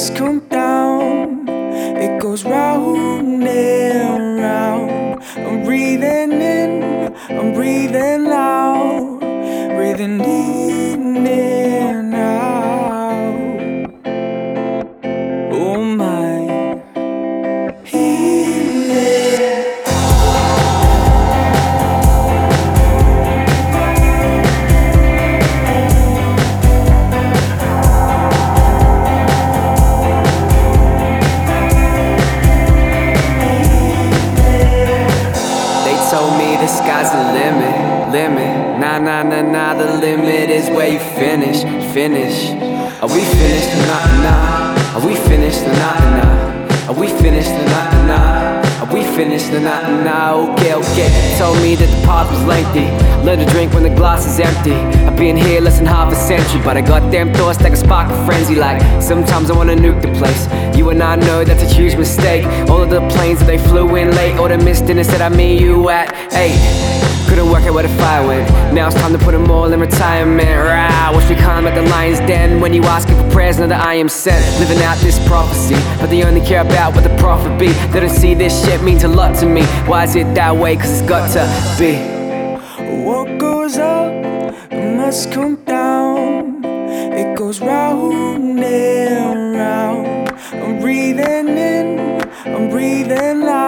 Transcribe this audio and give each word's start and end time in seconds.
lights 0.00 0.18
come 0.18 0.38
down, 0.48 1.46
it 1.48 2.20
goes 2.20 2.44
round 2.44 3.46
and 3.46 4.38
round. 4.38 5.22
I'm 5.36 5.62
breathing 5.62 6.32
in, 6.40 7.14
I'm 7.28 7.52
breathing 7.52 8.26
out, 8.28 9.20
breathing 9.76 10.18
deep. 10.18 10.69
Limit, 37.32 38.10
limit. 38.12 38.80
Nah, 38.80 38.98
nah, 38.98 39.22
nah, 39.22 39.42
nah. 39.42 39.74
The 39.74 39.98
limit 39.98 40.50
is 40.50 40.68
where 40.70 40.88
you 40.88 40.98
finish, 40.98 41.62
finish. 41.92 42.50
Are 43.00 43.08
we 43.08 43.22
finished? 43.24 43.70
Nah, 43.86 44.22
nah. 44.24 44.98
Are 44.98 45.06
we 45.06 45.14
finished? 45.14 45.62
Nah, 45.62 45.98
nah. 46.16 46.88
Are 46.88 46.94
we 46.94 47.08
finished? 47.22 47.50
Nah, 47.50 48.06
nah. 48.06 48.82
Are 48.82 48.92
we 48.92 49.04
finished? 49.14 49.52
Nah, 49.52 50.02
nah. 50.02 50.52
Okay, 50.54 50.74
okay. 50.74 51.36
Told 51.38 51.56
me 51.62 51.76
that 51.76 51.86
the 51.86 52.06
pause 52.06 52.28
was 52.30 52.42
lengthy. 52.44 52.88
Let 53.24 53.38
her 53.38 53.44
drink 53.52 53.72
when 53.74 53.84
the 53.84 53.90
glass 53.90 54.26
is 54.26 54.40
empty. 54.40 54.74
I've 55.06 55.16
been 55.16 55.36
here 55.36 55.60
less 55.60 55.78
than 55.78 55.86
half 55.86 56.12
a 56.12 56.16
century, 56.16 56.60
but 56.64 56.76
I 56.76 56.80
got 56.80 57.12
damn 57.12 57.32
thoughts 57.34 57.58
that 57.58 57.68
can 57.68 57.76
spark 57.76 58.10
a 58.10 58.26
frenzy. 58.26 58.56
Like 58.56 58.80
sometimes 59.00 59.50
I 59.50 59.54
wanna 59.56 59.76
nuke 59.76 60.02
the 60.02 60.12
place. 60.18 60.48
You 60.76 60.90
and 60.90 61.02
I 61.02 61.16
know 61.16 61.44
that's 61.44 61.62
a 61.62 61.66
huge 61.66 61.96
mistake. 61.96 62.44
All 62.68 62.82
of 62.82 62.90
the 62.90 63.00
planes 63.10 63.38
that 63.40 63.46
they 63.46 63.58
flew 63.58 63.94
in 63.96 64.10
late, 64.16 64.38
or 64.38 64.48
the 64.48 64.58
missed 64.58 64.88
in 64.90 64.98
instead 64.98 65.20
I 65.20 65.28
meet 65.28 65.60
you 65.60 65.90
at 65.90 66.08
eight. 66.34 66.99
Couldn't 67.28 67.50
work 67.50 67.64
out 67.64 67.74
where 67.74 67.82
the 67.82 67.94
fire 67.96 68.26
went. 68.26 68.48
Now 68.74 68.86
it's 68.88 68.96
time 68.96 69.12
to 69.12 69.18
put 69.18 69.32
them 69.32 69.50
all 69.50 69.72
in 69.72 69.80
retirement. 69.80 70.48
Rah, 70.48 71.10
watch 71.12 71.28
me 71.28 71.36
climb 71.36 71.66
at 71.66 71.74
the 71.74 71.82
lion's 71.82 72.18
den. 72.20 72.60
When 72.60 72.72
you 72.72 72.82
asking 72.84 73.16
for 73.16 73.30
prayers, 73.30 73.58
know 73.58 73.66
that 73.68 73.84
I 73.86 73.94
am 73.94 74.08
sent. 74.08 74.42
Living 74.60 74.82
out 74.82 74.98
this 74.98 75.18
prophecy, 75.26 75.76
but 76.00 76.10
they 76.10 76.22
only 76.24 76.40
care 76.40 76.62
about 76.62 76.94
what 76.94 77.04
the 77.04 77.16
profit 77.16 77.58
be. 77.58 77.68
They 77.92 78.00
don't 78.00 78.10
see 78.10 78.34
this 78.34 78.64
shit 78.64 78.82
means 78.82 79.04
a 79.04 79.08
lot 79.08 79.36
to 79.40 79.46
me. 79.46 79.62
Why 79.86 80.04
is 80.04 80.16
it 80.16 80.34
that 80.34 80.56
way? 80.56 80.76
Cause 80.76 80.90
it's 81.00 81.08
got 81.08 81.30
to 81.34 81.44
be. 81.78 81.96
What 83.04 83.38
goes 83.38 83.78
up 83.78 84.12
must 84.72 85.32
come 85.32 85.56
down. 85.64 86.64
It 86.64 87.36
goes 87.36 87.60
round 87.60 88.58
and 88.62 89.54
round. 89.54 90.30
I'm 90.52 90.80
breathing 90.80 91.48
in, 91.48 92.20
I'm 92.46 92.70
breathing 92.70 93.42
out, 93.42 93.59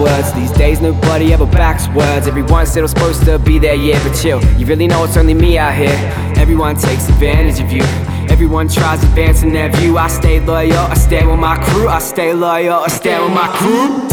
backwards. 0.00 0.32
These 0.32 0.52
days, 0.52 0.80
nobody 0.80 1.32
ever 1.32 1.46
backs 1.46 1.88
words. 1.88 2.26
Everyone 2.26 2.66
said 2.66 2.80
I 2.80 2.82
was 2.82 2.90
supposed 2.92 3.24
to 3.24 3.38
be 3.38 3.58
there, 3.58 3.74
yeah, 3.74 4.02
but 4.02 4.16
chill. 4.16 4.42
You 4.56 4.66
really 4.66 4.86
know 4.86 5.04
it's 5.04 5.16
only 5.16 5.34
me 5.34 5.58
out 5.58 5.74
here. 5.74 5.96
Everyone 6.36 6.76
takes 6.76 7.08
advantage 7.08 7.60
of 7.60 7.72
you. 7.72 7.82
Everyone 8.30 8.68
tries 8.68 9.02
advancing 9.02 9.52
their 9.52 9.70
view. 9.70 9.98
I 9.98 10.08
stay 10.08 10.40
loyal, 10.40 10.78
I 10.78 10.94
stand 10.94 11.30
with 11.30 11.40
my 11.40 11.62
crew. 11.64 11.88
I 11.88 11.98
stay 11.98 12.32
loyal, 12.32 12.80
I 12.80 12.88
stand 12.88 13.24
with 13.24 13.34
my 13.34 13.48
crew. 13.56 14.08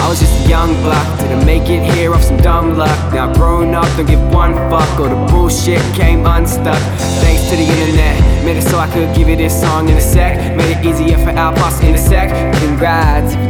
I 0.00 0.08
was 0.08 0.20
just 0.20 0.46
a 0.46 0.48
young 0.48 0.72
buck, 0.84 1.20
didn't 1.20 1.44
make 1.44 1.68
it 1.68 1.82
here 1.92 2.14
off 2.14 2.22
some 2.22 2.38
dumb 2.38 2.78
luck. 2.78 3.12
Now 3.12 3.32
grown 3.34 3.74
up, 3.74 3.84
don't 3.96 4.06
give 4.06 4.20
one 4.32 4.54
fuck. 4.70 4.88
All 4.98 5.08
the 5.08 5.32
bullshit 5.32 5.82
came 5.94 6.24
unstuck. 6.24 6.80
Thanks 7.20 7.42
to 7.50 7.56
the 7.56 7.66
internet, 7.66 8.44
made 8.44 8.56
it 8.56 8.62
so 8.62 8.78
I 8.78 8.88
could 8.92 9.14
give 9.14 9.28
you 9.28 9.36
this 9.36 9.60
song 9.60 9.88
in 9.88 9.96
a 9.96 10.00
sec. 10.00 10.56
Made 10.56 10.76
it 10.76 10.86
easier 10.86 11.18
for 11.18 11.32
Alpos 11.32 11.82
in 11.82 11.94
a 11.94 11.98
sec. 11.98 12.30
Congrats, 12.62 13.34
if 13.34 13.40
you 13.40 13.48